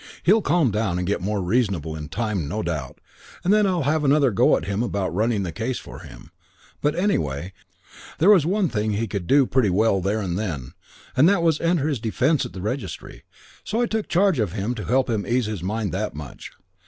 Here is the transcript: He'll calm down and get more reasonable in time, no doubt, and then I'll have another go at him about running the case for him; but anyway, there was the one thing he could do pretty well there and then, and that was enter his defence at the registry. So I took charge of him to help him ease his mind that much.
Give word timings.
He'll 0.23 0.41
calm 0.41 0.71
down 0.71 0.97
and 0.97 1.05
get 1.05 1.21
more 1.21 1.43
reasonable 1.43 1.95
in 1.95 2.09
time, 2.09 2.47
no 2.47 2.63
doubt, 2.63 2.99
and 3.43 3.53
then 3.53 3.67
I'll 3.67 3.83
have 3.83 4.03
another 4.03 4.31
go 4.31 4.57
at 4.57 4.65
him 4.65 4.81
about 4.81 5.13
running 5.13 5.43
the 5.43 5.51
case 5.51 5.77
for 5.77 5.99
him; 5.99 6.31
but 6.81 6.95
anyway, 6.95 7.53
there 8.17 8.31
was 8.31 8.41
the 8.41 8.49
one 8.49 8.67
thing 8.67 8.93
he 8.93 9.07
could 9.07 9.27
do 9.27 9.45
pretty 9.45 9.69
well 9.69 10.01
there 10.01 10.19
and 10.19 10.39
then, 10.39 10.73
and 11.15 11.29
that 11.29 11.43
was 11.43 11.61
enter 11.61 11.87
his 11.87 11.99
defence 11.99 12.47
at 12.47 12.53
the 12.53 12.61
registry. 12.63 13.21
So 13.63 13.79
I 13.79 13.85
took 13.85 14.07
charge 14.07 14.39
of 14.39 14.53
him 14.53 14.73
to 14.73 14.85
help 14.85 15.07
him 15.07 15.23
ease 15.27 15.45
his 15.45 15.61
mind 15.61 15.91
that 15.91 16.15
much. 16.15 16.49